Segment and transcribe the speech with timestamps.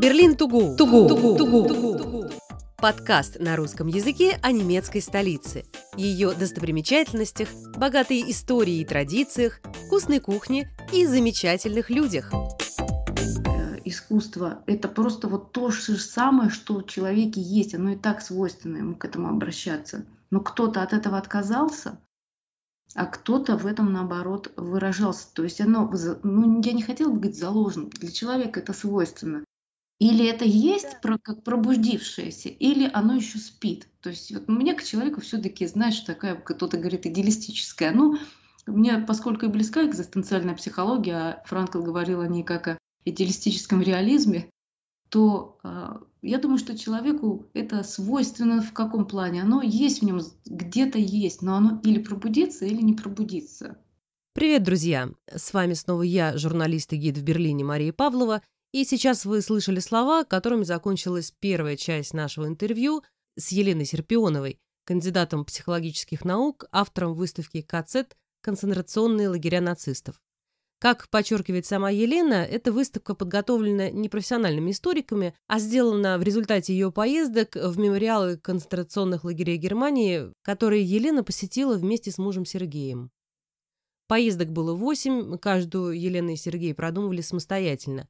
[0.00, 0.76] Берлин Тугу.
[0.78, 1.08] Тугу.
[1.08, 1.36] Тугу.
[1.36, 2.24] Тугу.
[2.78, 10.70] Подкаст на русском языке о немецкой столице, ее достопримечательностях, богатой истории и традициях, вкусной кухне
[10.90, 12.32] и замечательных людях.
[13.84, 17.74] Искусство– это просто вот то же самое, что в человеке есть.
[17.74, 20.06] Оно и так свойственно ему к этому обращаться.
[20.30, 22.00] Но кто-то от этого отказался,
[22.94, 25.26] а кто-то в этом, наоборот, выражался.
[25.34, 25.92] То есть оно,
[26.22, 29.44] ну, я не хотела бы говорить заложник, для человека это свойственно.
[30.00, 33.86] Или это есть как пробудившееся, или оно еще спит.
[34.00, 37.92] То есть вот у меня к человеку все-таки, знаешь, такая, кто-то говорит, идеалистическая.
[37.92, 38.18] Ну,
[38.66, 44.48] мне, поскольку и близка экзистенциальная психология, а Франкл говорил о ней как о идеалистическом реализме,
[45.10, 49.42] то э, я думаю, что человеку это свойственно в каком плане?
[49.42, 53.76] Оно есть в нем, где-то есть, но оно или пробудится, или не пробудится.
[54.32, 55.10] Привет, друзья!
[55.26, 58.40] С вами снова я, журналист и гид в Берлине Мария Павлова,
[58.72, 63.02] и сейчас вы слышали слова, которыми закончилась первая часть нашего интервью
[63.36, 68.06] с Еленой Серпионовой, кандидатом психологических наук, автором выставки «КЦ.
[68.42, 70.20] Концентрационные лагеря нацистов».
[70.80, 76.90] Как подчеркивает сама Елена, эта выставка подготовлена не профессиональными историками, а сделана в результате ее
[76.90, 83.10] поездок в мемориалы концентрационных лагерей Германии, которые Елена посетила вместе с мужем Сергеем.
[84.08, 88.08] Поездок было восемь, каждую Елена и Сергей продумывали самостоятельно.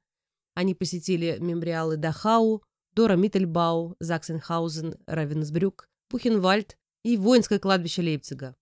[0.55, 2.63] Они посетили мемориалы Дахау,
[2.95, 8.57] Дора Миттельбау, Заксенхаузен, Равенсбрюк, Бухенвальд и воинское кладбище Лейпцига.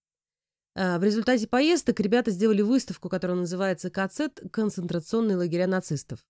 [0.74, 4.30] А, в результате поездок ребята сделали выставку, которая называется «КЦ.
[4.52, 6.20] Концентрационные лагеря нацистов».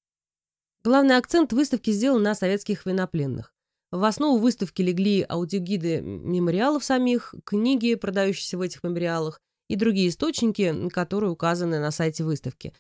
[0.85, 3.53] Главный акцент выставки сделан на советских военнопленных.
[3.91, 10.89] В основу выставки легли аудиогиды мемориалов самих, книги, продающиеся в этих мемориалах, и другие источники,
[10.91, 12.73] которые указаны на сайте выставки.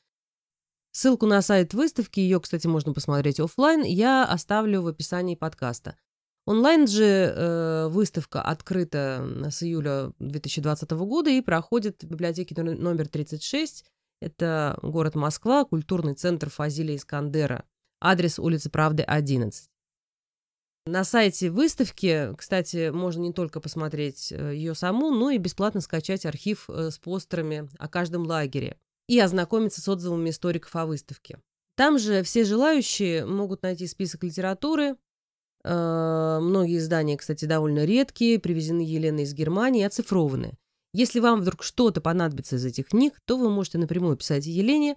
[0.92, 5.97] Ссылку на сайт выставки, ее, кстати, можно посмотреть офлайн, я оставлю в описании подкаста.
[6.47, 13.84] Онлайн же э, выставка открыта с июля 2020 года и проходит в библиотеке номер 36.
[14.22, 17.65] Это город Москва, культурный центр Фазилия Искандера.
[18.00, 19.69] Адрес улицы Правды, 11.
[20.87, 26.25] На сайте выставки, кстати, можно не только посмотреть э, ее саму, но и бесплатно скачать
[26.25, 28.78] архив э, с постерами о каждом лагере
[29.09, 31.41] и ознакомиться с отзывами историков о выставке.
[31.77, 34.97] Там же все желающие могут найти список литературы,
[35.65, 40.57] Э, многие издания, кстати, довольно редкие, привезены Еленой из Германии и оцифрованы.
[40.95, 44.97] Если вам вдруг что-то понадобится из этих книг, то вы можете напрямую писать Елене.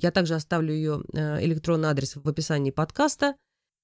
[0.00, 3.34] Я также оставлю ее э, электронный адрес в описании подкаста.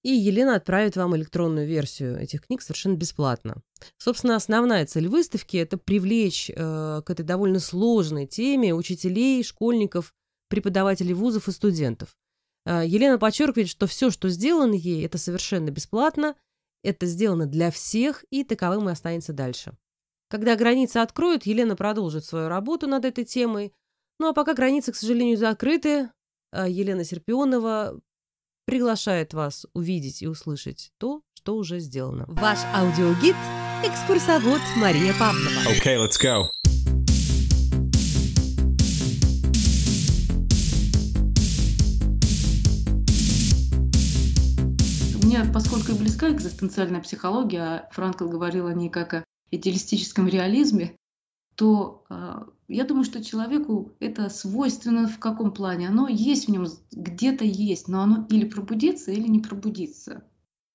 [0.05, 3.63] И Елена отправит вам электронную версию этих книг совершенно бесплатно.
[3.97, 6.55] Собственно, основная цель выставки– это привлечь э,
[7.05, 10.13] к этой довольно сложной теме учителей, школьников,
[10.49, 12.17] преподавателей вузов и студентов.
[12.67, 16.37] А, Елена подчеркивает, что все, что сделано ей, это совершенно бесплатно,
[16.83, 19.73] это сделано для всех, и таковым и останется дальше.
[20.29, 23.73] Когда границы откроют, Елена продолжит свою работу над этой темой.
[24.19, 26.11] Ну а пока границы, к сожалению, закрыты,
[26.53, 28.01] а, Елена Серпионова
[28.65, 32.25] приглашает вас увидеть и услышать то, что уже сделано.
[32.29, 33.37] Ваш аудиогид–
[33.85, 35.71] экскурсовод Мария Павлова.
[35.71, 36.47] Okay, let's go.
[45.35, 50.97] мне, поскольку и близка экзистенциальная психология, а Франкл говорил о ней как о идеалистическом реализме,
[51.57, 55.89] то э, я думаю, что человеку это свойственно в каком плане?
[55.89, 60.25] Оно есть в нем, где-то есть, но оно или пробудится, или не пробудится.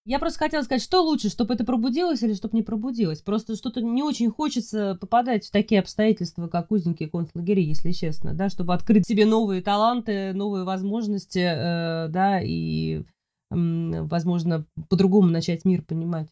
[0.06, 3.22] Я просто хотела сказать, что лучше, чтобы это пробудилось или чтобы не пробудилось.
[3.22, 8.50] Просто что-то не очень хочется попадать в такие обстоятельства, как узники концлагерей, если честно, да,
[8.50, 13.04] чтобы открыть себе новые таланты, новые возможности, э, да, и
[13.52, 16.30] возможно, по-другому начать мир понимать?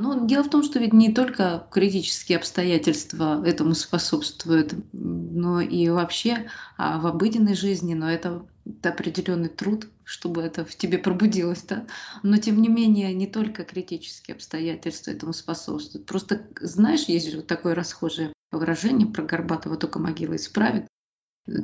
[0.00, 6.50] Ну, дело в том, что ведь не только критические обстоятельства этому способствуют, но и вообще
[6.76, 11.62] а в обыденной жизни, но это, это определенный труд, чтобы это в тебе пробудилось.
[11.62, 11.86] Да?
[12.24, 16.06] Но тем не менее, не только критические обстоятельства этому способствуют.
[16.06, 20.88] Просто, знаешь, есть же вот такое расхожее выражение про Горбатова только могила исправит.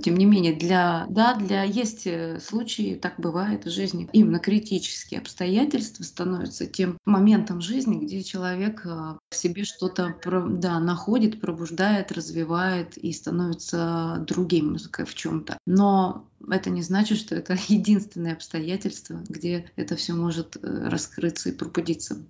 [0.02, 5.20] Тем не менее, для, да, для, есть э, случаи, так бывает в жизни, именно критические
[5.20, 12.98] обстоятельства становятся тем моментом жизни, где человек э, в себе что-то да, находит, пробуждает, развивает
[12.98, 15.56] и становится другим в чем-то.
[15.66, 21.52] Но это не значит, что это единственное обстоятельство, где это все может э, раскрыться и
[21.52, 22.22] пробудиться.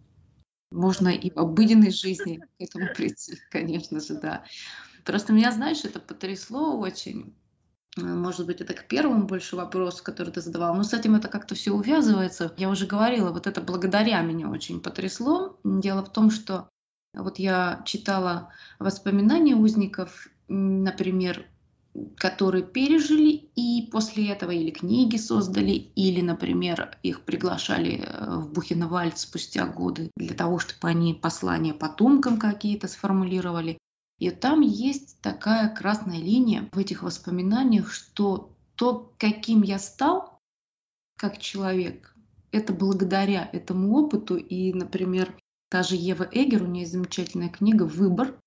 [0.70, 4.44] Можно и в обыденной жизни к этому прийти, конечно же, да.
[5.04, 7.34] Просто меня, знаешь, это потрясло очень.
[7.96, 10.74] может быть, это к первому больше вопрос, который ты задавал.
[10.74, 12.54] Но с этим это как-то все увязывается.
[12.56, 15.58] Я уже говорила, вот это благодаря меня очень потрясло.
[15.64, 16.68] Дело в том, что
[17.14, 21.46] вот я читала воспоминания узников, например,
[22.16, 29.18] которые пережили и после этого или книги создали, или, например, их приглашали э, в Бухенвальд
[29.18, 33.78] спустя годы для того, чтобы они послания потомкам какие-то сформулировали.
[34.20, 40.38] И там есть такая красная линия в этих воспоминаниях, что то, каким я стал
[41.16, 42.14] как человек,
[42.52, 44.36] это благодаря этому опыту.
[44.36, 45.34] И, например,
[45.70, 48.38] та же Ева Эгер, у нее есть замечательная книга «Выбор».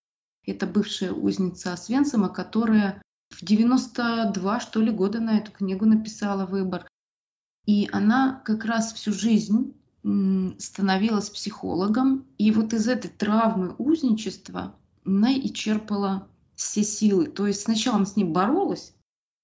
[0.46, 6.88] Это бывшая узница Освенцима, которая в 92, что ли, года на эту книгу написала «Выбор».
[7.66, 9.74] И она как раз всю жизнь
[10.60, 12.28] становилась психологом.
[12.38, 17.28] И вот из этой травмы узничества она и черпала все силы.
[17.28, 18.94] То есть сначала она с ним боролась,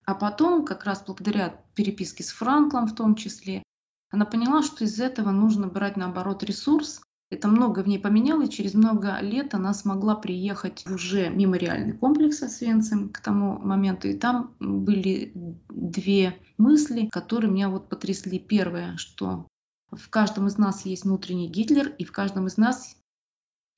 [0.06, 3.64] а потом, как раз благодаря переписке с Франклом в том числе,
[4.12, 7.02] она поняла, что из этого нужно брать, наоборот, ресурс.
[7.32, 11.94] Это много в ней поменяло, и через много лет она смогла приехать в уже мемориальный
[11.96, 14.08] комплекс Освенцим к тому моменту.
[14.08, 15.32] И там были
[15.70, 18.40] две мысли, которые меня вот потрясли.
[18.40, 19.48] Первое, что
[19.92, 22.96] в каждом из нас есть внутренний Гитлер, и в каждом из нас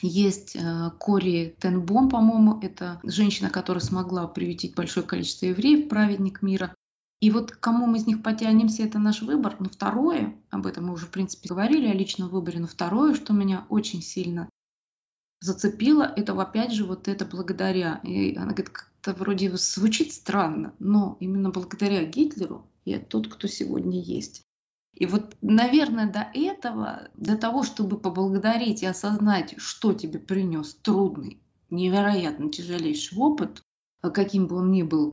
[0.02, 6.76] есть э, Кори Тенбом, по-моему, это женщина, которая смогла приютить большое количество евреев, праведник мира.
[7.20, 9.56] И вот кому мы из них потянемся, это наш выбор.
[9.60, 13.34] Но второе, об этом мы уже, в принципе, говорили, о личном выборе, но второе, что
[13.34, 14.50] меня очень сильно
[15.40, 18.00] зацепило, это опять же вот это благодаря.
[18.04, 24.00] И она говорит, как-то вроде звучит странно, но именно благодаря Гитлеру я тот, кто сегодня
[24.00, 24.44] есть.
[24.94, 31.42] И вот, наверное, до этого, до того, чтобы поблагодарить и осознать, что тебе принес трудный,
[31.70, 33.64] невероятно тяжелейший опыт,
[34.02, 35.12] а каким бы он ни был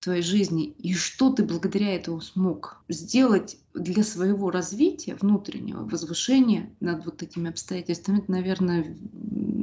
[0.00, 6.74] в твоей жизни, и что ты благодаря этому смог сделать для своего развития внутреннего, возвышения
[6.80, 8.96] над вот этими обстоятельствами, это, наверное,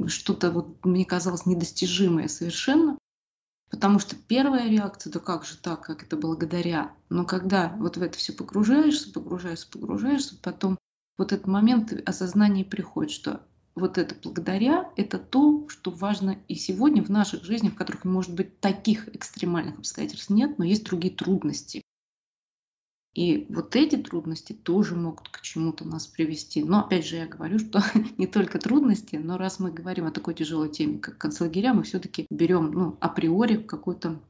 [0.08, 2.96] что-то, вот, мне казалось, недостижимое совершенно.
[3.70, 6.92] Потому что первая реакция, да как же так, как это благодаря.
[7.08, 10.76] Но когда вот в это все погружаешься, погружаешься, погружаешься, потом
[11.16, 13.46] вот этот момент осознания приходит, что
[13.76, 18.34] вот это благодаря, это то, что важно и сегодня в наших жизнях, в которых, может
[18.34, 21.79] быть, таких экстремальных обстоятельств нет, но есть другие трудности.
[23.14, 26.62] И вот эти трудности тоже могут к чему-то нас привести.
[26.62, 27.82] Но опять же я говорю, что
[28.18, 32.26] не только трудности, но раз мы говорим о такой тяжелой теме, как концлагеря, мы все-таки
[32.30, 34.20] берем ну, априори какую-то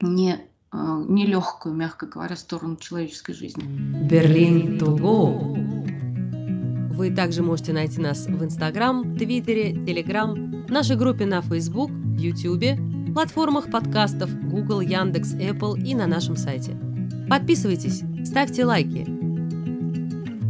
[0.00, 0.38] не
[0.70, 3.64] а, нелегкую, мягко говоря, сторону человеческой жизни.
[4.06, 5.80] Берлин to.
[6.94, 12.78] Вы также можете найти нас в Инстаграм, Твиттере, Телеграм, нашей группе на Facebook, Ютубе,
[13.14, 16.76] платформах подкастов Google, Яндекс, Apple и на нашем сайте.
[17.30, 19.06] Подписывайтесь, ставьте лайки.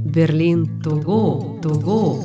[0.08, 2.24] Берлин to go, to go.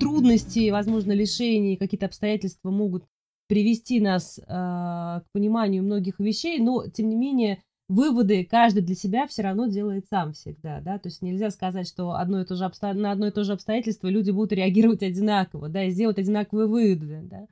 [0.00, 3.04] Трудности, возможно, лишения, какие-то обстоятельства могут
[3.48, 9.26] привести нас э, к пониманию многих вещей, но, тем не менее, выводы каждый для себя
[9.26, 12.64] все равно делает сам всегда, да, то есть нельзя сказать, что одно и то же
[12.64, 12.94] обсто...
[12.94, 17.20] на одно и то же обстоятельство люди будут реагировать одинаково, да, и сделать одинаковые выводы,
[17.24, 17.46] да.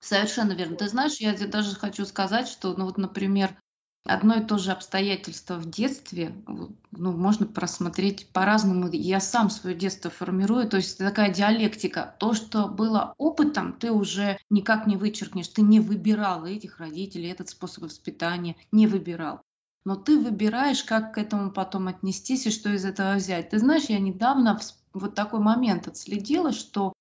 [0.00, 0.76] Совершенно верно.
[0.76, 3.58] Ты знаешь, я тебе даже хочу сказать, что, ну вот, например,
[4.04, 8.88] одно и то же обстоятельство в детстве, ну, можно просмотреть по-разному.
[8.92, 12.14] Я сам свое детство формирую, то есть такая диалектика.
[12.20, 15.48] То, что было опытом, ты уже никак не вычеркнешь.
[15.48, 19.42] Ты не выбирал этих родителей, этот способ воспитания, не выбирал.
[19.84, 23.50] Но ты выбираешь, как к этому потом отнестись и что из этого взять.
[23.50, 24.58] Ты знаешь, я недавно
[24.92, 26.92] вот такой момент отследила, что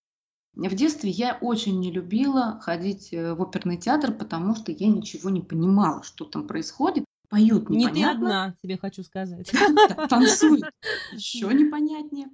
[0.55, 5.29] в детстве я очень не любила ходить э, в оперный театр, потому что я ничего
[5.29, 7.05] не понимала, что там происходит.
[7.29, 7.95] Поют непонятно.
[7.95, 9.51] Не ты одна, тебе хочу сказать.
[10.09, 10.69] Танцуют
[11.11, 12.27] еще непонятнее.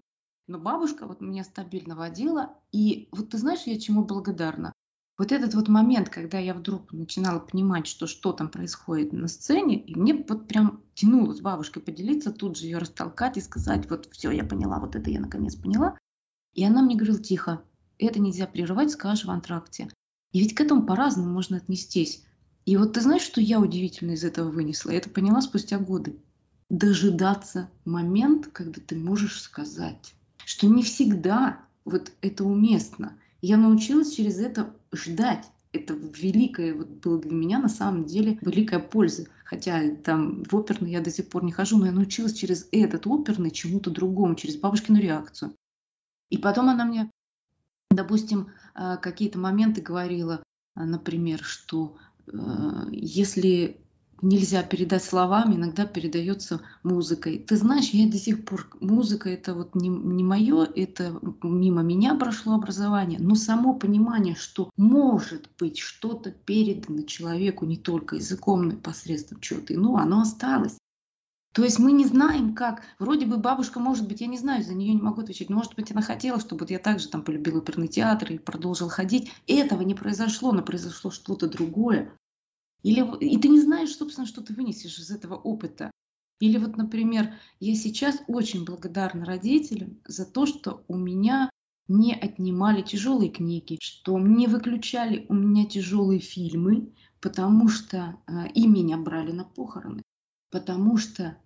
[0.48, 2.54] Но бабушка вот меня стабильно водила.
[2.72, 4.74] И вот ты знаешь, я чему благодарна?
[5.18, 9.80] Вот этот вот момент, когда я вдруг начинала понимать, что что там происходит на сцене,
[9.80, 14.08] и мне вот прям тянуло с бабушкой поделиться, тут же ее растолкать и сказать, вот
[14.12, 15.98] все, я поняла, вот это я наконец поняла.
[16.54, 17.64] И она мне говорила, тихо,
[18.06, 19.90] это нельзя прерывать, скажешь в антракте.
[20.32, 22.24] И ведь к этому по-разному можно отнестись.
[22.66, 24.92] И вот ты знаешь, что я удивительно из этого вынесла?
[24.92, 26.16] Я это поняла спустя годы.
[26.70, 30.14] Дожидаться момент, когда ты можешь сказать,
[30.46, 33.18] что не всегда вот это уместно.
[33.42, 35.50] Я научилась через это ждать.
[35.74, 39.28] Это великое вот было для меня на самом деле великая польза.
[39.44, 43.08] Хотя там в оперный я до сих пор не хожу, но я научилась через этот
[43.08, 45.54] оперный чему-то другому, через бабушкину реакцию.
[46.30, 47.10] И потом она мне
[47.92, 50.44] допустим, а, какие-то моменты говорила,
[50.76, 52.38] например, что э,
[52.92, 53.82] если
[54.22, 57.40] нельзя передать словами, иногда передается музыкой.
[57.40, 62.16] Ты знаешь, я до сих пор, музыка это вот не, не мое, это мимо меня
[62.16, 68.74] прошло образование, но само понимание, что может быть что-то передано человеку не только языком, но
[68.74, 70.78] и посредством чего-то ну оно осталось.
[71.54, 72.84] То есть мы не знаем, как.
[72.98, 75.50] Вроде бы бабушка, может быть, я не знаю, за нее не могу отвечать.
[75.50, 79.32] Может быть, она хотела, чтобы вот я также там полюбила оперный театр и продолжил ходить.
[79.48, 82.14] Этого не произошло, но произошло что-то другое.
[82.84, 85.92] Или, и ты не знаешь, собственно, что ты вынесешь из этого опыта.
[86.40, 91.52] Или вот, например, я сейчас очень благодарна родителям за то, что у меня
[91.88, 98.66] не отнимали тяжелые книги, что не выключали у меня тяжелые фильмы, потому что э, и
[98.66, 100.02] меня брали на похороны,
[100.52, 101.38] потому что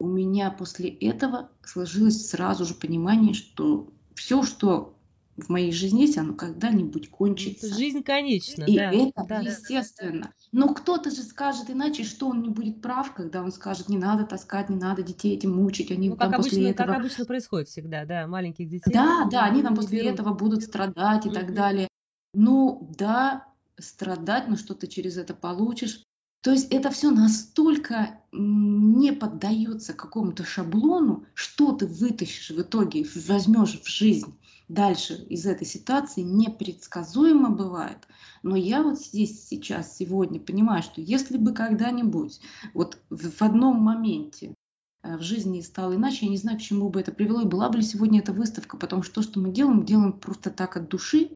[0.00, 4.94] у меня после этого сложилось сразу же понимание, что все, что
[5.36, 7.72] в моей жизни есть, оно когда-нибудь кончится.
[7.72, 8.90] Жизнь конечна, И да.
[8.90, 9.40] это да.
[9.40, 10.32] естественно.
[10.50, 14.24] Но кто-то же скажет иначе, что он не будет прав, когда он скажет, не надо
[14.24, 16.88] таскать, не надо детей этим мучить, они Ну, там как после обычно, этого...
[16.88, 18.90] как обычно происходит всегда, да, маленьких детей.
[18.92, 20.14] Да, да, они там после берут.
[20.14, 21.88] этого будут страдать и так далее.
[22.34, 23.46] Ну, да,
[23.78, 26.02] страдать, но что ты через это получишь.
[26.48, 33.78] То есть это все настолько не поддается какому-то шаблону, что ты вытащишь в итоге, возьмешь
[33.78, 34.34] в жизнь
[34.66, 37.98] дальше из этой ситуации, непредсказуемо бывает.
[38.42, 42.40] Но я вот здесь сейчас, сегодня понимаю, что если бы когда-нибудь,
[42.72, 44.54] вот в одном моменте
[45.02, 47.68] э, в жизни стало иначе, я не знаю, к чему бы это привело, и была
[47.68, 50.88] бы ли сегодня эта выставка, потому что то, что мы делаем, делаем просто так от
[50.88, 51.28] души.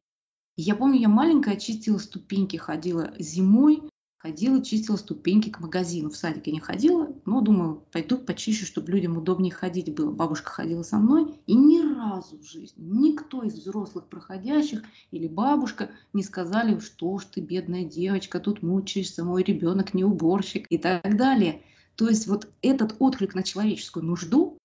[0.57, 3.83] Я помню, я маленькая чистила ступеньки, ходила зимой,
[4.23, 6.09] ходила, чистила ступеньки к магазину.
[6.09, 10.11] В садик я не ходила, но думаю, пойду почищу, чтобы людям удобнее ходить было.
[10.11, 15.91] Бабушка ходила со мной, и ни разу в жизни никто из взрослых проходящих или бабушка
[16.13, 21.17] не сказали, что ж ты, бедная девочка, тут мучаешься, мой ребенок не уборщик и так
[21.17, 21.61] далее.
[21.97, 24.57] То есть вот этот отклик на человеческую нужду,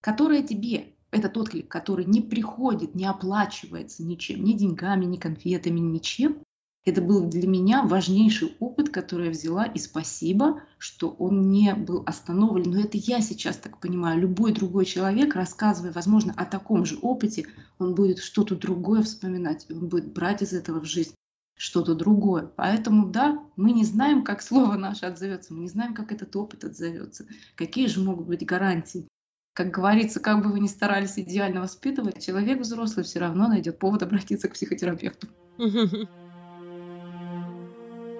[0.00, 6.38] которая тебе, этот отклик, который не приходит, не оплачивается ничем, ни деньгами, ни конфетами, ничем,
[6.84, 12.02] это был для меня важнейший опыт, который я взяла, и спасибо, что он не был
[12.06, 12.70] остановлен.
[12.70, 14.20] Но это я сейчас так понимаю.
[14.20, 17.46] Любой другой человек, рассказывая, возможно, о таком же опыте,
[17.78, 21.14] он будет что-то другое вспоминать, он будет брать из этого в жизнь
[21.56, 22.50] что-то другое.
[22.56, 26.64] Поэтому, да, мы не знаем, как слово наше отзовется, мы не знаем, как этот опыт
[26.64, 29.08] отзовется, какие же могут быть гарантии.
[29.52, 34.04] Как говорится, как бы вы ни старались идеально воспитывать, человек взрослый все равно найдет повод
[34.04, 35.26] обратиться к психотерапевту.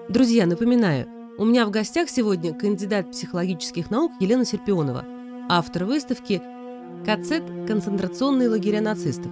[0.09, 5.05] Друзья, напоминаю, у меня в гостях сегодня кандидат психологических наук Елена Серпионова,
[5.47, 6.41] автор выставки
[7.03, 7.43] «КЦ.
[7.67, 9.31] Концентрационные лагеря нацистов».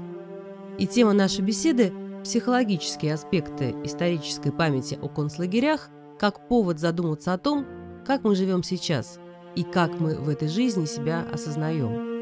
[0.77, 1.91] И тема нашей беседы–
[2.23, 7.65] психологические аспекты исторической памяти о концлагерях как повод задуматься о том,
[8.05, 9.19] как мы живем сейчас
[9.55, 12.17] и как мы в этой жизни себя осознаем.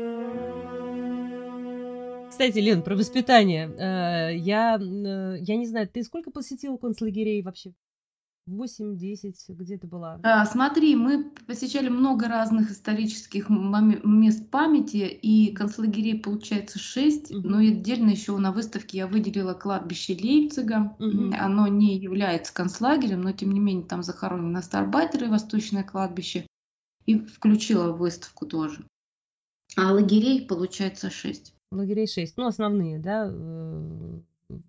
[2.30, 3.70] Кстати, Лен, про воспитание.
[3.78, 7.74] Э, Я, э, я не знаю, ты сколько посетила концлагерей вообще?
[8.48, 10.20] 8-10, где ты была?
[10.24, 17.32] А, Смотри, мы посещали много разных исторических мест памяти, и концлагерей получается шесть.
[17.32, 17.50] Мгм.
[17.50, 20.96] но и отдельно еще на выставке я выделила кладбище Лейпцига.
[21.00, 21.34] Мгм.
[21.34, 26.46] М, Оно не является концлагерем, но тем не менее там захоронены Старбайтеры, Восточное кладбище,
[27.06, 28.86] и включила в выставку тоже.
[29.76, 31.54] А лагерей получается шесть.
[31.72, 34.20] Лагерей 6, ну, основные, да, э,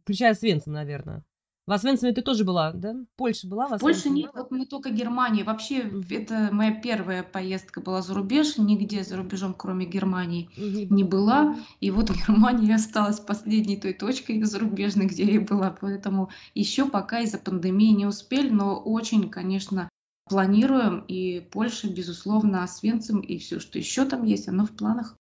[0.03, 1.23] включая Свенцем, наверное.
[1.67, 2.95] В Освенциме ты тоже была, да?
[3.17, 4.23] Польша была в Освенциме?
[4.23, 5.43] нет, вот мы только Германия.
[5.43, 10.49] Вообще, это моя первая поездка была за рубеж, нигде за рубежом, кроме Германии.
[10.57, 11.57] Не была.
[11.81, 15.77] И вот Германия осталась последней той точкой зарубежной, где я была.
[15.81, 19.89] Поэтому еще пока из-за пандемии не успели, но очень, конечно,
[20.29, 21.05] планируем.
[21.09, 25.17] И Польша, безусловно, Освенцим и все, что еще там есть, оно в планах.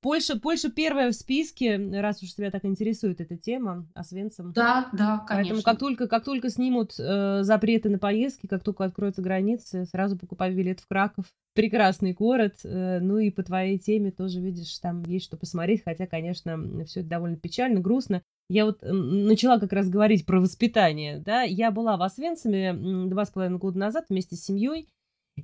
[0.00, 4.52] Польша, Польша первая в списке, раз уж тебя так интересует эта тема, Освенцим.
[4.52, 5.62] Да, да, Поэтому конечно.
[5.62, 10.54] как только, как только снимут э, запреты на поездки, как только откроются границы, сразу покупай
[10.54, 11.26] билет в Краков.
[11.54, 12.60] Прекрасный город.
[12.62, 15.82] э, ну и по твоей теме тоже, видишь, там есть что посмотреть.
[15.84, 18.22] Хотя, конечно, все это довольно печально, грустно.
[18.48, 21.18] Я вот начала как раз говорить про воспитание.
[21.18, 21.42] Да?
[21.42, 22.72] Я была в Освенциме
[23.08, 24.88] два с половиной года назад вместе с семьей.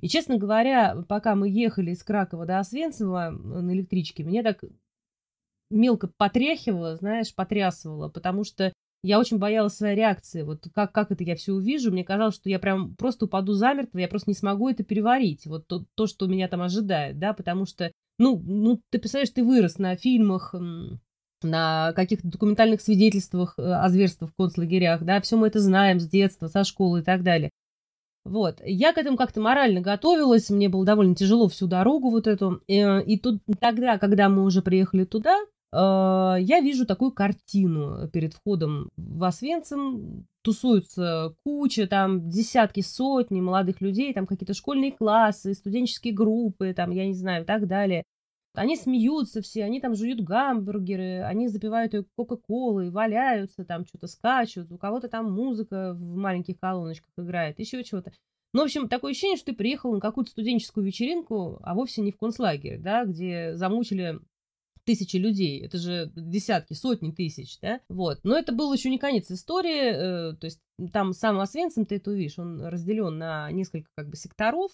[0.01, 4.63] И, честно говоря, пока мы ехали из Кракова до Освенцима э, на электричке, меня так
[5.69, 8.71] мелко потряхивало, знаешь, потрясывало, потому что
[9.03, 10.41] я очень боялась своей реакции.
[10.41, 13.99] Вот как, как это я все увижу, мне казалось, что я прям просто упаду замертво,
[13.99, 15.45] я просто не смогу это переварить.
[15.45, 19.43] Вот то, то что меня там ожидает, да, потому что, ну, ну ты представляешь, ты
[19.43, 20.55] вырос на фильмах
[21.43, 26.47] на каких-то документальных свидетельствах о зверствах в концлагерях, да, все мы это знаем с детства,
[26.47, 27.51] со школы и так далее.
[28.25, 32.59] Вот, я к этому как-то морально готовилась, мне было довольно тяжело всю дорогу вот эту,
[32.65, 35.37] и, и тут тогда, когда мы уже приехали туда,
[35.71, 43.79] э, я вижу такую картину перед входом в Освенцим, тусуются куча, там десятки, сотни молодых
[43.79, 48.03] людей, там какие-то школьные классы, студенческие группы, там, я не знаю, и так далее.
[48.57, 54.71] Они смеются все, они там жуют гамбургеры, они запивают ее кока-колой, валяются там, что-то скачут,
[54.71, 58.11] у кого-то там музыка в маленьких колоночках играет, еще чего-то.
[58.53, 62.11] Ну, в общем, такое ощущение, что ты приехал на какую-то студенческую вечеринку, а вовсе не
[62.11, 64.19] в концлагерь, да, где замучили
[64.85, 68.19] тысячи людей, это же десятки, сотни тысяч, да, вот.
[68.23, 70.61] Но это был еще не конец истории, э, то есть
[70.93, 74.71] там сам Освенцим, ты это увидишь, он разделен на несколько как бы секторов,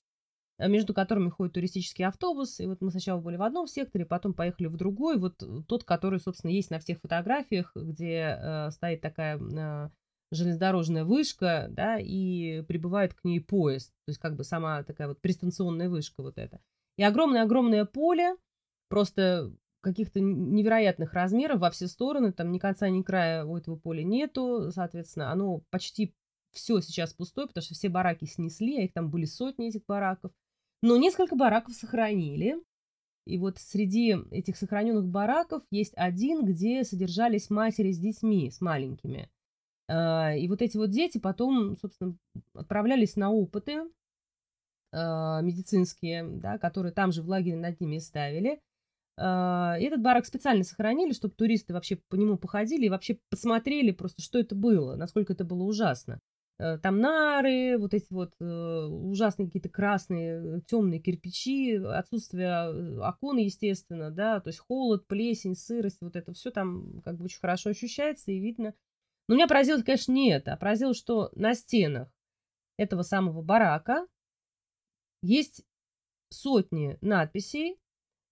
[0.68, 2.60] между которыми ходит туристический автобус.
[2.60, 5.18] И вот мы сначала были в одном секторе, потом поехали в другой.
[5.18, 9.89] Вот э, тот, который, собственно, есть на всех фотографиях, где э, стоит такая э,
[10.32, 13.91] железнодорожная вышка, да, и прибывает к ней поезд.
[14.06, 16.62] То есть как бы сама такая вот пристанционная вышка вот эта.
[16.98, 18.36] И огромное-огромное поле,
[18.89, 19.51] просто
[19.82, 24.72] каких-то невероятных размеров во все стороны, там ни конца, ни края у этого поля нету,
[24.72, 26.13] соответственно, оно почти
[26.51, 30.32] все сейчас пустое, потому что все бараки снесли, а их там были сотни этих бараков.
[30.82, 32.58] Но несколько бараков сохранили.
[33.28, 39.30] И вот среди этих сохраненных бараков есть один, где содержались матери с детьми, с маленькими.
[39.88, 42.18] А, и вот эти вот дети потом, собственно,
[42.54, 43.84] отправлялись на опыты
[44.92, 48.60] а, медицинские, да, которые там же в лагере над ними ставили.
[49.18, 53.92] А, и этот барак специально сохранили, чтобы туристы вообще по нему походили и вообще посмотрели
[53.92, 56.20] просто, что это было, насколько это было ужасно.
[56.62, 63.38] Э, там нары, вот эти вот э, ужасные какие-то красные э, темные кирпичи, отсутствие окон,
[63.38, 67.72] естественно, да, то есть холод, плесень, сырость, вот это все там как бы очень хорошо
[67.72, 68.75] ощущается и видно.
[69.27, 72.12] Но меня поразило, конечно, не это, а поразило, что на стенах
[72.77, 74.06] этого самого барака
[75.24, 75.65] есть
[76.30, 77.79] сотни надписей,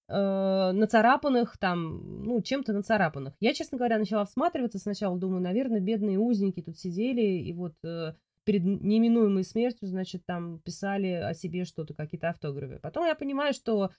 [0.10, 3.36] э, нацарапанных там, ну, чем-то нацарапанных.
[3.40, 8.14] Я, честно говоря, начала всматриваться сначала, думаю, наверное, бедные узники тут сидели, и вот э,
[8.44, 12.80] перед неминуемой смертью, значит, там писали о себе что-то, какие-то автографы.
[12.82, 13.92] Потом я понимаю, что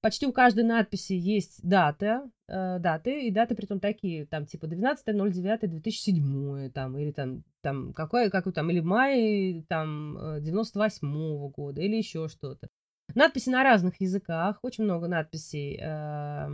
[0.00, 4.66] почти у каждой надписи есть дата, э, даты, и даты при том такие, там, типа
[4.66, 11.96] 12.09.2007, там, или там, там, какой, какой там, или май, там, 98-го э, года, или
[11.96, 12.68] еще что-то.
[13.14, 16.48] Надписи на разных языках, очень много надписей э,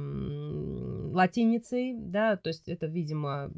[1.13, 3.51] латиницей, да, то есть это, видимо,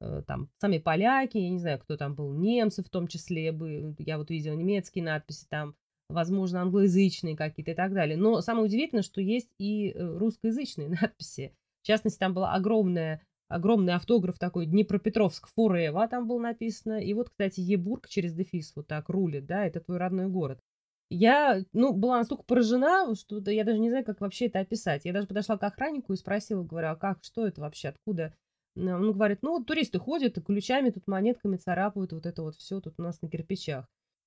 [0.00, 3.94] э, там сами поляки, я не знаю, кто там был, немцы в том числе, бы,
[3.98, 5.74] я вот видела немецкие надписи там,
[6.08, 8.16] возможно, англоязычные какие-то и так далее.
[8.16, 11.54] Но самое удивительное, что есть и э, русскоязычные надписи.
[11.82, 17.00] В частности, там была огромная огромный автограф такой Днепропетровск Форева там был написано.
[17.00, 20.60] И вот, кстати, Ебург через дефис вот так рулит, да, это твой родной город.
[21.10, 25.04] Я, ну, была настолько поражена, что я даже не знаю, как вообще это описать.
[25.04, 28.34] Я даже подошла к охраннику и спросила, говорю, а как, что это вообще, откуда?
[28.76, 32.94] Он говорит, ну, туристы ходят и ключами тут монетками царапают вот это вот все тут
[32.98, 33.86] у нас на кирпичах.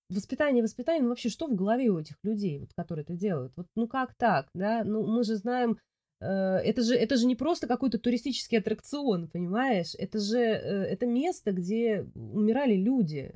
[0.09, 3.53] Воспитание, воспитание, ну вообще что в голове у этих людей, вот, которые это делают?
[3.55, 4.83] Вот, ну как так, да?
[4.83, 5.77] Ну мы же знаем,
[6.19, 9.95] э, это же, это же не просто какой-то туристический аттракцион, понимаешь?
[9.97, 13.33] Это же, э, это место, где умирали люди,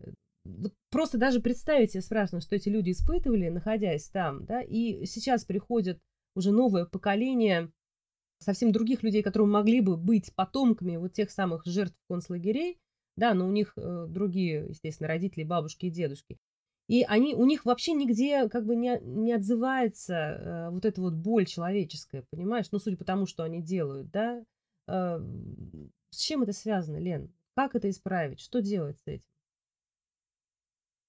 [0.89, 5.99] просто даже представить себе страшно, что эти люди испытывали, находясь там, да, и сейчас приходит
[6.35, 7.71] уже новое поколение
[8.39, 12.79] совсем других людей, которые могли бы быть потомками вот тех самых жертв концлагерей,
[13.15, 16.37] да, но у них э, другие, естественно, родители, бабушки и дедушки.
[16.87, 21.13] И они, у них вообще нигде как бы не, не отзывается э, вот эта вот
[21.13, 22.67] боль человеческая, понимаешь?
[22.71, 24.43] Ну, судя по тому, что они делают, да.
[24.87, 25.19] Э,
[26.11, 27.33] с чем это связано, Лен?
[27.55, 28.39] Как это исправить?
[28.39, 29.27] Что делать с этим?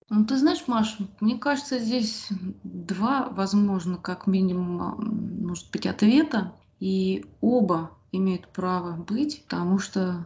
[0.09, 2.29] Ну, ты знаешь, Маш, мне кажется, здесь
[2.63, 10.25] два, возможно, как минимум, может быть, ответа, и оба имеют право быть, потому что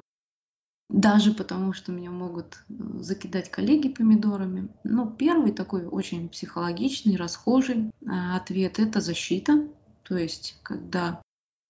[0.90, 4.68] даже потому, что меня могут э, закидать коллеги помидорами.
[4.82, 9.68] Но первый такой очень психологичный, расхожий э, ответ– это защита.
[10.02, 11.22] То есть, когда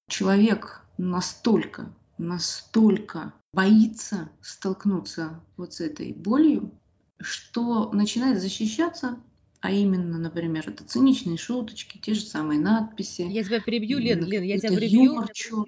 [0.08, 6.72] человек настолько, настолько боится столкнуться вот с этой болью,
[7.20, 9.18] что начинает защищаться,
[9.60, 13.22] а именно, например, это циничные шуточки, те же самые надписи.
[13.22, 15.22] Я тебя перебью, Лен, Лен, я тебя перебью.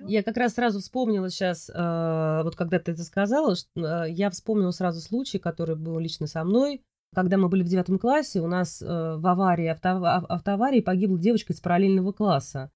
[0.09, 4.71] Я как раз сразу вспомнила сейчас, э, вот когда ты это сказала, э, я вспомнила
[4.71, 6.83] сразу случай, который был лично со мной.
[7.15, 11.53] Когда мы были в девятом классе, у нас э, в аварии, авто, автоаварии погибла девочка
[11.53, 12.71] из параллельного класса.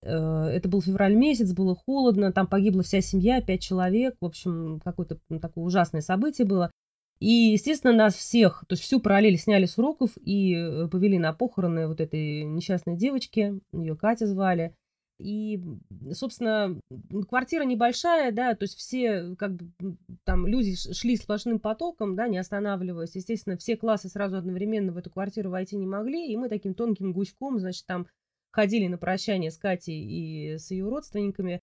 [0.00, 4.16] Это был февраль месяц, было холодно, там погибла вся семья, пять человек.
[4.20, 6.72] В общем, какое-то такое ужасное событие было.
[7.22, 11.32] И, естественно, нас всех, то есть всю параллель сняли с уроков и э, повели на
[11.32, 14.74] похороны вот этой несчастной девочки, ее Катя звали.
[15.20, 15.62] И,
[16.10, 16.80] собственно,
[17.28, 22.38] квартира небольшая, да, то есть все, как бы, там люди шли сплошным потоком, да, не
[22.38, 23.14] останавливаясь.
[23.14, 27.12] Естественно, все классы сразу одновременно в эту квартиру войти не могли, и мы таким тонким
[27.12, 28.08] гуськом, значит, там
[28.50, 31.60] ходили на прощание с Катей и с ее родственниками.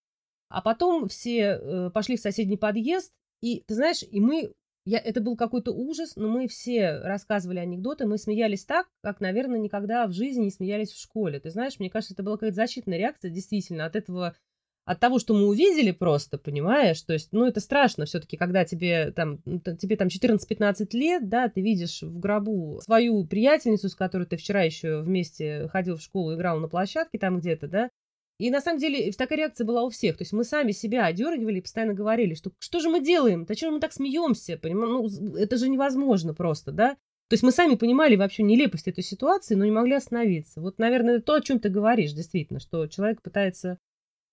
[0.48, 4.54] А потом все э, пошли в соседний подъезд, и, ты знаешь, и мы
[4.86, 9.60] я, это был какой-то ужас, но мы все рассказывали анекдоты, мы смеялись так, как, наверное,
[9.60, 11.40] никогда в жизни не смеялись в школе.
[11.40, 14.36] Ты знаешь, мне кажется, это была какая-то защитная реакция, действительно, от этого,
[14.86, 17.02] от того, что мы увидели просто, понимаешь?
[17.02, 19.40] То есть, ну, это страшно все-таки, когда тебе там,
[19.78, 24.64] тебе там 14-15 лет, да, ты видишь в гробу свою приятельницу, с которой ты вчера
[24.64, 27.90] еще вместе ходил в школу, играл на площадке там где-то, да,
[28.40, 30.18] и на самом деле такая реакция была у всех.
[30.18, 33.46] То есть мы сами себя одергивали и постоянно говорили, что что же мы делаем?
[33.46, 34.58] Да чего мы так смеемся?
[34.58, 35.12] Понимаешь?
[35.20, 36.96] Ну, это же невозможно просто, да?
[37.28, 40.62] То есть мы сами понимали вообще нелепость этой ситуации, но не могли остановиться.
[40.62, 43.78] Вот, наверное, это то, о чем ты говоришь, действительно, что человек пытается...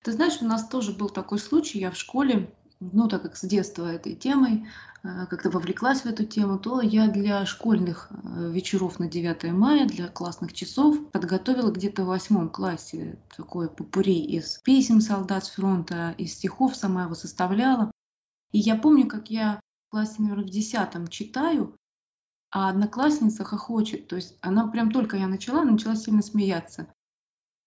[0.02, 1.80] Ты знаешь, у нас тоже был такой случай.
[1.80, 2.48] Я в школе
[2.80, 4.66] ну, так как с детства этой темой
[5.02, 9.86] э, как-то вовлеклась в эту тему, то я для школьных э, вечеров на 9 мая,
[9.86, 16.14] для классных часов подготовила где-то в восьмом классе такой попури из писем солдат с фронта,
[16.18, 17.90] из стихов, сама его составляла.
[18.52, 21.74] И я помню, как я в классе, наверное, в десятом читаю,
[22.50, 24.08] а одноклассница хохочет.
[24.08, 26.92] То есть она прям только я начала, начала сильно смеяться.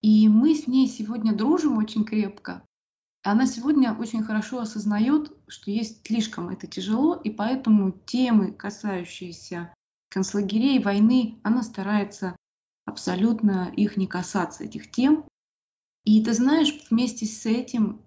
[0.01, 2.63] И мы с ней сегодня дружим очень крепко.
[3.29, 9.71] Она сегодня очень хорошо осознает, что есть слишком это тяжело, и поэтому темы, касающиеся
[10.09, 12.35] концлагерей, войны, она старается
[12.87, 15.25] абсолютно их не касаться, этих тем.
[16.05, 18.01] И ты знаешь, вместе с этим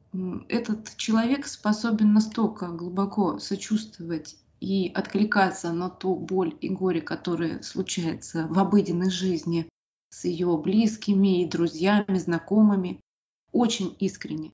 [0.48, 8.48] этот человек способен настолько глубоко сочувствовать и откликаться на ту боль и горе, которые случаются
[8.48, 9.68] в обыденной жизни
[10.10, 13.00] с ее близкими и друзьями, знакомыми,
[13.52, 14.50] очень искренне.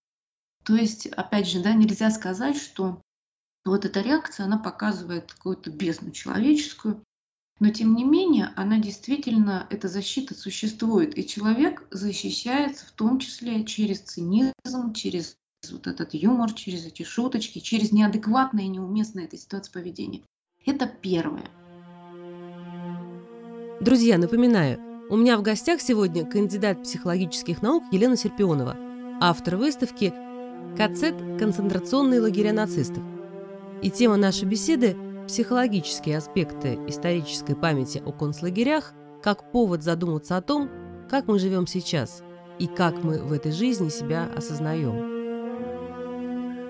[0.68, 3.00] То есть, опять же, да, нельзя сказать, что
[3.64, 7.02] вот эта реакция, она показывает какую-то бездну человеческую,
[7.58, 13.64] но тем не менее, она действительно, эта защита существует, и человек защищается в том числе
[13.64, 15.38] через цинизм, через
[15.70, 20.22] вот этот юмор, через эти шуточки, через неадекватное и неуместное этой ситуации поведение.
[20.66, 21.48] Это первое.
[23.80, 24.78] Друзья, напоминаю,
[25.08, 28.76] у меня в гостях сегодня кандидат психологических наук Елена Серпионова,
[29.18, 30.12] автор выставки
[30.76, 33.02] КЦ– концентрационные лагеря нацистов.
[33.82, 40.70] И тема нашей беседы– психологические аспекты исторической памяти о концлагерях как повод задуматься о том,
[41.10, 42.22] как мы живем сейчас
[42.58, 45.18] и как мы в этой жизни себя осознаем.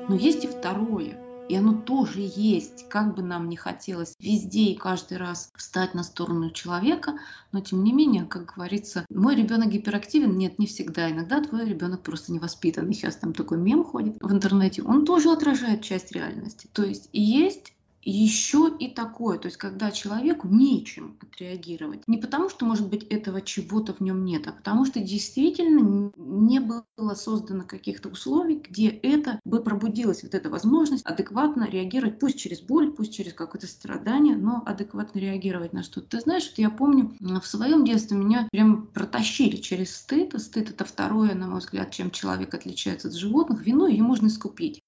[0.08, 4.76] Но есть и второе– и оно тоже есть, как бы нам не хотелось везде и
[4.76, 7.18] каждый раз встать на сторону человека,
[7.52, 11.10] но тем не менее, как говорится, мой ребенок гиперактивен, нет, не всегда.
[11.10, 12.94] Иногда твой ребенок просто невоспитанный.
[12.94, 14.82] Сейчас там такой мем ходит в интернете.
[14.82, 16.68] Он тоже отражает часть реальности.
[16.72, 17.72] То есть есть
[18.10, 22.06] еще и такое, то есть когда человеку нечем отреагировать.
[22.06, 26.60] Не потому, что, может быть, этого чего-то в нем нет, а потому что действительно не
[26.60, 32.60] было создано каких-то условий, где это бы пробудилась вот эта возможность адекватно реагировать, пусть через
[32.60, 36.08] боль, пусть через какое-то страдание, но адекватно реагировать на что-то.
[36.08, 40.34] Ты знаешь, что я помню, в своем детстве меня прям протащили через стыд.
[40.34, 43.66] А стыд это второе, на мой взгляд, чем человек отличается от животных.
[43.66, 44.80] Вину ее можно искупить.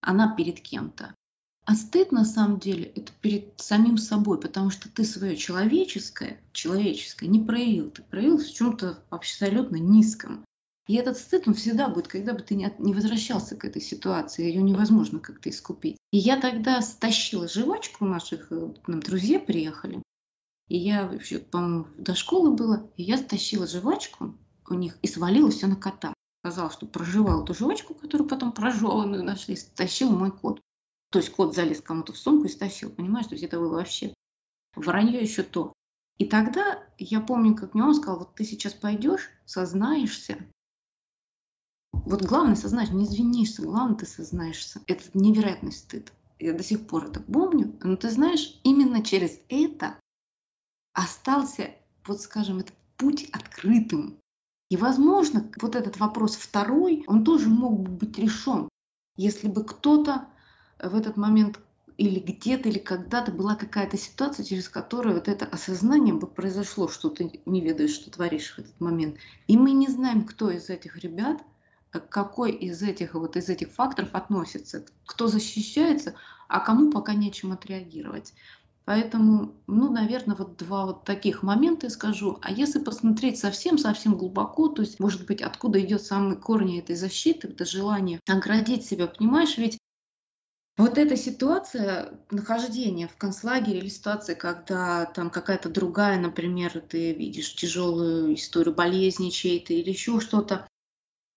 [0.00, 1.14] Она перед кем-то.
[1.64, 7.28] А стыд на самом деле это перед самим собой, потому что ты свое человеческое, человеческое
[7.28, 10.44] не проявил, ты проявил в чем-то абсолютно низком.
[10.88, 14.62] И этот стыд, он всегда будет, когда бы ты не, возвращался к этой ситуации, ее
[14.62, 15.96] невозможно как-то искупить.
[16.10, 20.02] И я тогда стащила жвачку, наших э, нам друзья приехали,
[20.68, 24.34] и я вообще, по-моему, до школы было, и я стащила жвачку
[24.68, 26.14] у них и свалила все на кота.
[26.40, 30.60] Сказала, что проживал эту жвачку, которую потом прожеванную нашли, стащил мой кот.
[31.12, 33.26] То есть кот залез кому-то в сумку и стащил, понимаешь?
[33.26, 34.14] То есть это было вообще
[34.74, 35.74] вранье еще то.
[36.16, 40.38] И тогда я помню, как мне он сказал, вот ты сейчас пойдешь, сознаешься.
[41.92, 44.80] Вот главное сознаешь, не извинишься, главное ты сознаешься.
[44.86, 46.10] Это невероятный стыд.
[46.38, 47.78] Я до сих пор это помню.
[47.82, 50.00] Но ты знаешь, именно через это
[50.94, 51.74] остался,
[52.06, 54.18] вот скажем, этот путь открытым.
[54.70, 58.70] И, возможно, вот этот вопрос второй, он тоже мог бы быть решен,
[59.16, 60.31] если бы кто-то
[60.82, 61.58] в этот момент
[61.96, 67.10] или где-то, или когда-то была какая-то ситуация, через которую вот это осознание бы произошло, что
[67.10, 69.16] ты не ведаешь, что творишь в этот момент.
[69.46, 71.42] И мы не знаем, кто из этих ребят,
[71.92, 76.14] э, какой из этих, вот из этих факторов относится, кто защищается,
[76.48, 78.34] а кому пока нечем отреагировать.
[78.84, 82.38] Поэтому, ну, наверное, вот два вот таких момента скажу.
[82.42, 87.48] А если посмотреть совсем-совсем глубоко, то есть, может быть, откуда идет самый корни этой защиты,
[87.48, 89.78] это желание оградить себя, понимаешь, ведь
[90.76, 97.54] вот эта ситуация нахождения в концлагере или ситуация, когда там какая-то другая, например, ты видишь
[97.54, 100.66] тяжелую историю болезни чьей-то или еще что-то,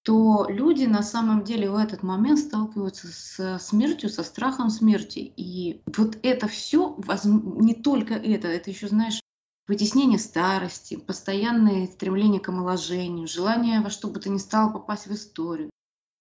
[0.04, 5.34] то люди на самом деле в этот момент сталкиваются с смертью, со страхом смерти.
[5.36, 6.96] И вот это все,
[7.26, 9.20] не только это, это еще, знаешь,
[9.68, 15.14] вытеснение старости, постоянное стремление к омоложению, желание во что бы то ни стало попасть в
[15.14, 15.72] историю.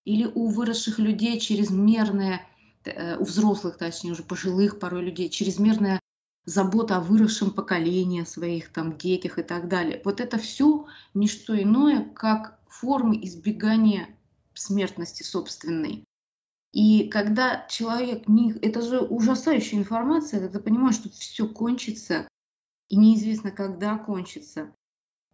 [0.07, 2.47] Или у выросших людей чрезмерное
[2.87, 6.01] у взрослых, точнее, уже пожилых порой людей, чрезмерная
[6.45, 10.03] забота о выросшем поколении, о своих там детях и так далее.
[10.05, 14.09] Вот это все не что иное, как формы избегания
[14.55, 16.05] смертности собственной.
[16.73, 22.29] И когда человек, не, это же ужасающая информация, когда ты понимаешь, что все кончится,
[22.89, 24.73] и неизвестно, когда кончится,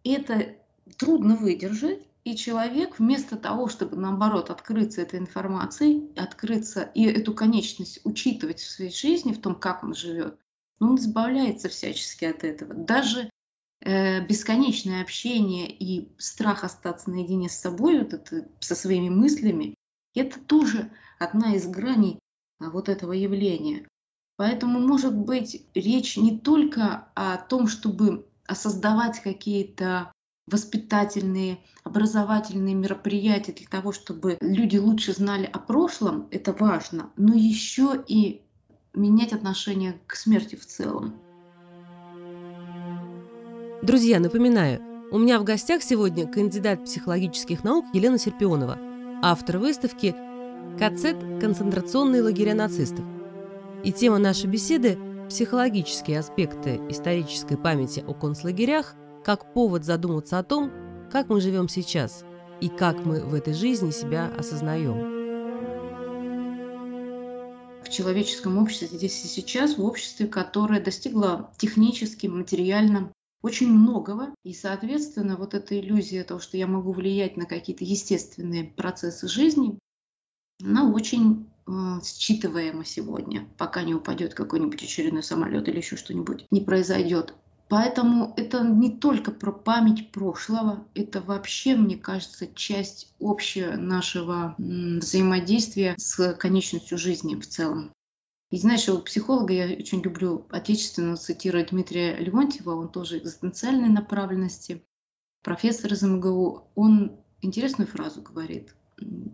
[0.03, 0.55] это
[0.97, 7.99] трудно выдержать, и человек вместо того, чтобы наоборот открыться этой информацией, открыться и эту конечность
[8.03, 10.37] учитывать в своей жизни, в том, как он живет,
[10.79, 12.73] он избавляется всячески от этого.
[12.73, 13.29] Даже
[13.81, 19.75] э, бесконечное общение и страх остаться наедине с собой, вот это, со своими мыслями,
[20.15, 22.19] это тоже одна из граней
[22.59, 23.87] а, вот этого явления.
[24.37, 30.11] Поэтому, может быть, речь не только о том, чтобы создавать какие-то
[30.51, 38.03] воспитательные, образовательные мероприятия для того, чтобы люди лучше знали о прошлом, это важно, но еще
[38.07, 38.41] и
[38.93, 41.13] менять отношение к смерти в целом.
[43.81, 48.77] Друзья, напоминаю, у меня в гостях сегодня кандидат психологических наук Елена Серпионова,
[49.23, 50.15] автор выставки
[50.77, 51.15] «КЦ.
[51.41, 53.05] Концентрационные лагеря нацистов».
[53.83, 54.97] И тема нашей беседы–
[55.29, 60.71] психологические аспекты исторической памяти о концлагерях как повод задуматься о том,
[61.11, 62.23] как мы живем сейчас
[62.59, 65.21] и как мы в этой жизни себя осознаем.
[67.83, 74.33] В человеческом обществе здесь и сейчас, в обществе, которое достигло технически, материально очень многого.
[74.43, 79.77] И, соответственно, вот эта иллюзия того, что я могу влиять на какие-то естественные процессы жизни,
[80.63, 81.71] она очень э,
[82.03, 87.33] считываема сегодня, пока не упадет какой-нибудь очередной самолет или еще что-нибудь не произойдет.
[87.71, 95.95] Поэтому это не только про память прошлого, это вообще, мне кажется, часть общего нашего взаимодействия
[95.97, 97.93] с конечностью жизни в целом.
[98.49, 104.83] И знаешь, у психолога я очень люблю отечественно цитировать Дмитрия Леонтьева, он тоже экзистенциальной направленности,
[105.41, 106.67] профессор из МГУ.
[106.75, 108.75] Он интересную фразу говорит.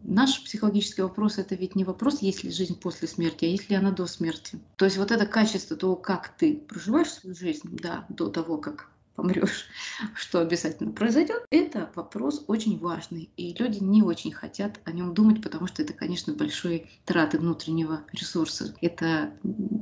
[0.03, 3.75] Наш психологический вопрос– это ведь не вопрос, есть ли жизнь после смерти, а есть ли
[3.75, 4.59] она до смерти.
[4.75, 8.89] То есть вот это качество того, как ты проживаешь свою жизнь, да, до того, как
[9.17, 9.65] помрешь,
[10.15, 13.29] что обязательно произойдет, это вопрос очень важный.
[13.35, 18.03] И люди не очень хотят о нем думать, потому что это, конечно, большой траты внутреннего
[18.13, 18.73] ресурса.
[18.81, 19.33] Это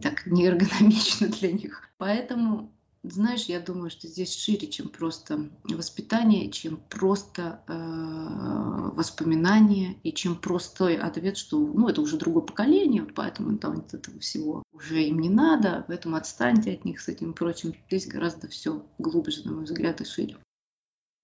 [0.01, 1.87] так неэргономично для них.
[1.97, 2.71] Поэтому
[3.09, 10.35] знаешь, я думаю, что здесь шире, чем просто воспитание, чем просто э, воспоминание и чем
[10.35, 15.03] простой ответ, что ну, это уже другое поколение, вот поэтому там от этого всего уже
[15.03, 17.73] им не надо, поэтому отстаньте от них с этим прочим.
[17.87, 20.37] Здесь гораздо все глубже, на мой взгляд, и шире.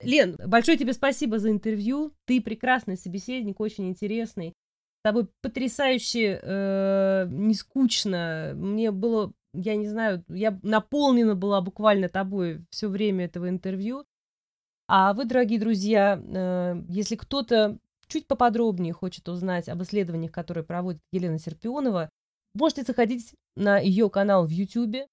[0.02, 2.14] Лен, большое тебе спасибо за интервью.
[2.26, 4.54] Ты прекрасный собеседник, очень интересный.
[5.00, 8.54] С тобой потрясающе э, не скучно.
[8.56, 14.06] Мне было я не знаю, я наполнена была буквально тобой все время этого интервью.
[14.88, 21.02] А вы, дорогие друзья, э, если кто-то чуть поподробнее хочет узнать об исследованиях, которые проводит
[21.12, 22.10] Елена Серпионова,
[22.54, 25.08] можете заходить на ее канал в YouTube.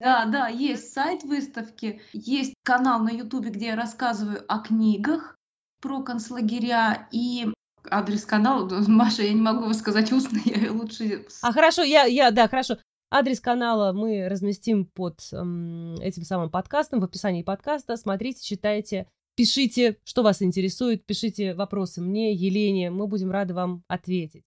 [0.00, 5.36] Да, да, есть сайт выставки, есть канал на YouTube, где я рассказываю о книгах
[5.80, 7.46] про концлагеря и
[7.90, 8.68] адрес канала.
[8.88, 11.26] Маша, я не могу сказать устно, я лучше...
[11.42, 12.78] А хорошо, я, я, да, хорошо.
[13.10, 17.96] Адрес канала мы разместим под эм, этим самым подкастом, в описании подкаста.
[17.96, 24.44] Смотрите, читайте, пишите, что вас интересует, пишите вопросы мне, Елене, мы будем рады вам ответить.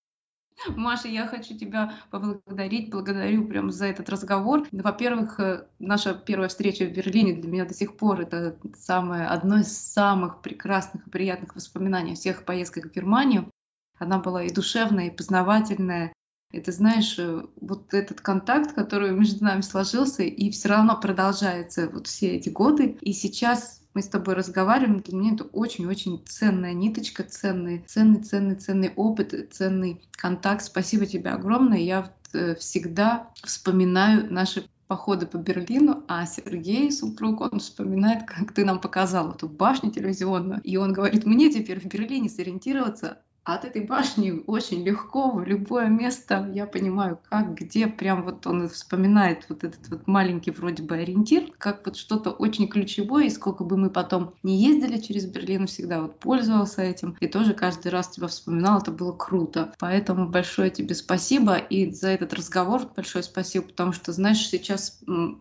[0.67, 4.67] Маша, я хочу тебя поблагодарить, благодарю прям за этот разговор.
[4.71, 9.59] Во-первых, э, наша первая встреча в Берлине для меня до сих пор это самое, одно
[9.59, 13.51] из самых прекрасных и приятных воспоминаний о всех поездках в Германию.
[13.99, 16.13] Она была и душевная, и познавательная,
[16.51, 22.07] Ты знаешь, э, вот этот контакт, который между нами сложился, и все равно продолжается вот
[22.07, 22.97] все эти годы.
[23.01, 28.55] И сейчас мы с тобой разговариваем, для меня это очень-очень ценная ниточка, ценный, ценный, ценный,
[28.55, 30.63] ценный опыт, ценный контакт.
[30.63, 31.79] Спасибо тебе огромное.
[31.79, 38.63] Я э, всегда вспоминаю наши походы по Берлину, а Сергей, супруг, он вспоминает, как ты
[38.63, 40.61] нам показал эту башню телевизионную.
[40.61, 43.21] И он говорит, мне теперь в Берлине сориентироваться
[43.53, 48.67] от этой башни очень легко в любое место, я понимаю, как, где, прям вот он
[48.67, 53.63] вспоминает вот этот вот маленький вроде бы ориентир, как вот что-то очень ключевое, и сколько
[53.63, 58.09] бы мы потом не ездили через Берлин, всегда вот пользовался этим, и тоже каждый раз
[58.09, 59.73] тебя вспоминал, это было круто.
[59.79, 64.99] Поэтому большое тебе спасибо, и за этот разговор большое спасибо, потому что, знаешь, сейчас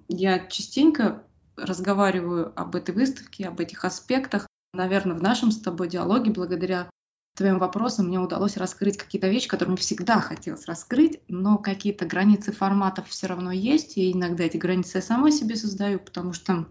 [0.09, 1.25] я частенько
[1.57, 6.89] разговариваю об этой выставке, об этих аспектах, наверное, в нашем с тобой диалоге, благодаря
[7.37, 12.51] твоим вопросом мне удалось раскрыть какие-то вещи, которые мне всегда хотелось раскрыть, но какие-то границы
[12.51, 16.67] форматов все равно есть, и иногда эти границы я сама себе создаю, потому что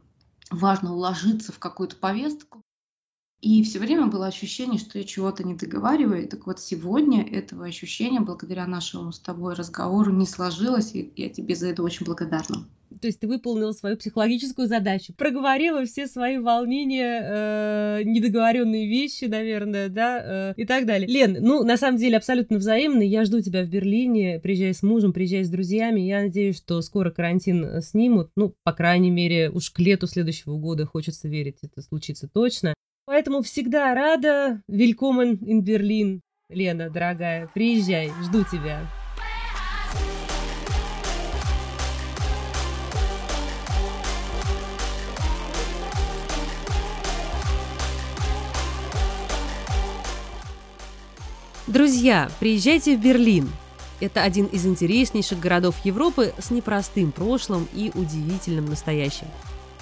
[0.49, 2.61] важно уложиться в какую-то повестку.
[3.41, 6.27] И все время было ощущение, что я чего-то не договариваю.
[6.27, 11.55] Так вот, сегодня этого ощущения, благодаря нашему с тобой разговору, не сложилось, и я тебе
[11.55, 12.67] за это очень благодарна.
[13.01, 19.89] То есть ты выполнила свою психологическую задачу, проговорила все свои волнения, э, недоговоренные вещи, наверное,
[19.89, 21.07] да, э, и так далее.
[21.07, 23.01] Лен, ну, на самом деле, абсолютно взаимно.
[23.01, 24.39] Я жду тебя в Берлине.
[24.39, 26.01] Приезжай с мужем, приезжай с друзьями.
[26.01, 28.31] Я надеюсь, что скоро карантин снимут.
[28.35, 32.73] Ну, по крайней мере, уж к лету следующего года хочется верить, это случится точно.
[33.05, 34.61] Поэтому всегда рада.
[34.67, 36.21] Велькомен in Берлин.
[36.49, 38.81] Лена, дорогая, приезжай, жду тебя.
[51.67, 53.49] Друзья, приезжайте в Берлин.
[53.99, 59.25] Это один из интереснейших городов Европы с непростым прошлым и удивительным настоящим.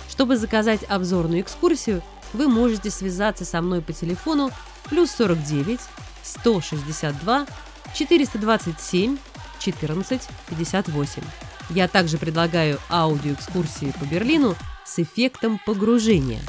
[0.10, 4.50] Чтобы заказать обзорную экскурсию, вы можете связаться со мной по телефону
[4.90, 5.82] плюс 49
[6.24, 7.48] 162
[7.94, 9.18] 427
[9.60, 11.24] 14 58.
[11.72, 16.40] Я также предлагаю аудиоэкскурсии по Берлину с эффектом погружения.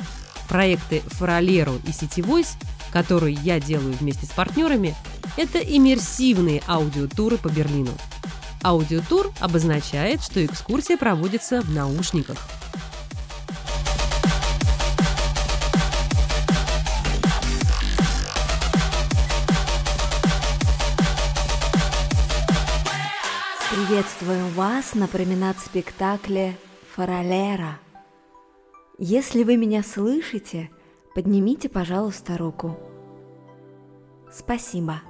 [0.49, 2.57] Проекты Фаролеру и Сетевойс,
[2.93, 4.95] которые я делаю вместе с партнерами,
[5.37, 7.93] это иммерсивные аудиотуры по Берлину.
[8.63, 12.39] Аудиотур обозначает, что экскурсия проводится в наушниках.
[23.71, 26.57] Приветствуем вас на променад спектакле
[26.95, 27.79] «Фаролера».
[28.99, 30.71] Если вы меня слышите,
[31.17, 32.79] поднимите, пожалуйста, руку.
[34.31, 35.01] Спасибо.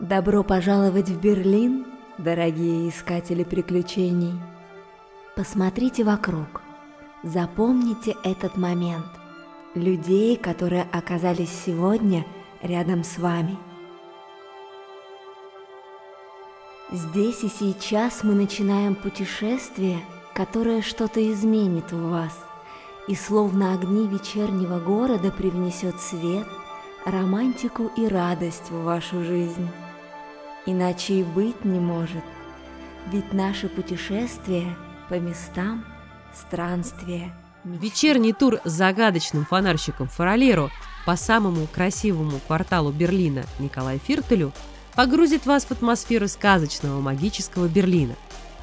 [0.00, 4.32] Добро пожаловать в Берлин, дорогие искатели приключений.
[5.36, 6.62] Посмотрите вокруг,
[7.22, 9.06] запомните этот момент,
[9.74, 12.24] людей, которые оказались сегодня
[12.62, 13.58] рядом с вами.
[16.92, 22.38] Здесь и сейчас мы начинаем путешествие, которое что-то изменит в вас,
[23.08, 26.46] и словно огни вечернего города привнесет свет,
[27.06, 29.70] романтику и радость в вашу жизнь.
[30.66, 32.24] Иначе и быть не может,
[33.10, 34.76] ведь наше путешествие
[35.08, 35.86] по местам–
[36.34, 37.34] странствие.
[37.64, 40.68] Вечерний тур с загадочным фонарщиком Фаролеро
[41.06, 44.52] по самому красивому кварталу Берлина Николай Фиртелю
[44.94, 48.14] погрузит вас в атмосферу сказочного магического Берлина.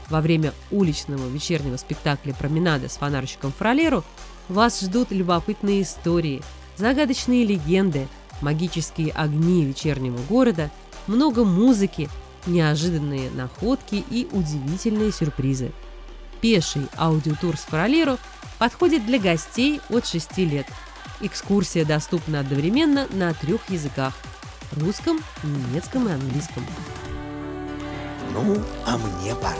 [0.09, 4.03] Во время уличного вечернего спектакля «Променада» с фонарщиком Фролеру
[4.47, 6.41] вас ждут любопытные истории,
[6.77, 8.07] загадочные легенды,
[8.41, 10.71] магические огни вечернего города–
[11.07, 12.09] много музыки,
[12.45, 15.71] неожиданные находки и удивительные сюрпризы.
[16.39, 18.17] Пеший аудиотур с Паралеру
[18.59, 20.67] подходит для гостей от 6 лет.
[21.21, 24.13] Экскурсия доступна одновременно на трех языках–
[24.77, 26.65] русском, немецком и английском.
[28.33, 29.55] Ну, а мне пора.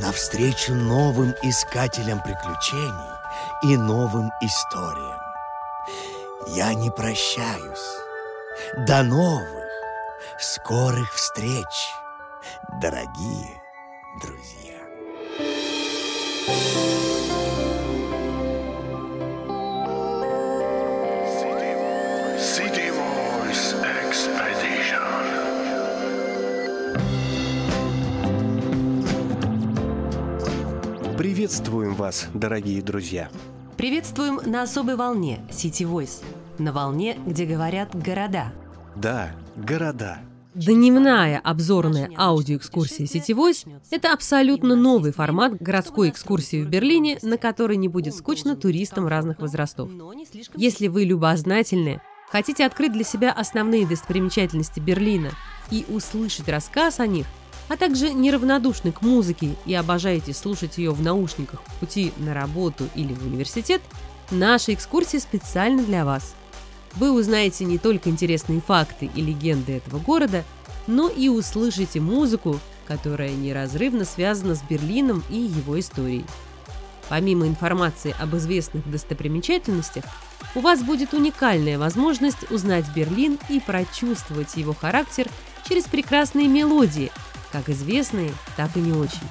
[0.00, 3.14] Навстречу новым искателям приключений
[3.62, 5.20] и новым историям.
[6.48, 7.98] Я не прощаюсь.
[8.86, 9.64] До новых!
[10.38, 11.92] скорых встреч,
[12.80, 13.62] дорогие
[14.20, 14.74] друзья.
[16.46, 17.03] City
[31.44, 33.28] Приветствуем вас, дорогие друзья!
[33.76, 36.24] Приветствуем на особой волне City Voice.
[36.56, 38.54] На волне, где говорят города.
[38.96, 40.20] Да, города.
[40.54, 47.76] Дневная обзорная аудиоэкскурсия City Voice– это абсолютно новый формат городской экскурсии в Берлине, на который
[47.76, 49.90] не будет скучно туристам разных возрастов.
[50.54, 55.32] Если вы любознательны, хотите открыть для себя основные достопримечательности Берлина
[55.70, 57.26] и услышать рассказ о них,
[57.68, 62.88] а также неравнодушны к музыке и обожаете слушать ее в наушниках в пути на работу
[62.94, 63.80] или в университет,
[64.30, 66.34] наша экскурсия специально для вас–
[66.96, 70.44] вы узнаете не только интересные факты и легенды этого города,
[70.86, 76.24] но и услышите музыку, которая неразрывно связана с Берлином и его историей.
[77.08, 80.04] Помимо информации об известных достопримечательностях,
[80.54, 85.28] у вас будет уникальная возможность узнать Берлин и прочувствовать его характер
[85.68, 87.10] через прекрасные мелодии,
[87.54, 89.22] как известные, так и не очень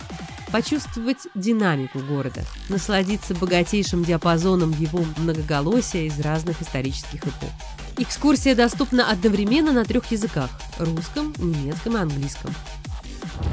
[0.49, 7.49] почувствовать динамику города, насладиться богатейшим диапазоном его многоголосия из разных исторических эпох.
[7.97, 12.53] Экскурсия доступна одновременно на трех языках– русском, немецком и английском.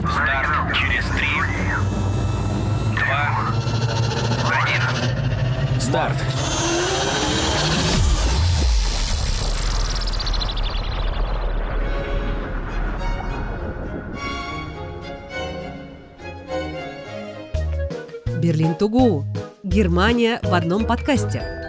[0.03, 1.27] Старт через три,
[2.97, 3.49] два,
[4.63, 5.81] один.
[5.81, 6.19] Старт.
[18.41, 19.27] Берлин Тугу.
[19.63, 21.60] Германия в одном подкасте.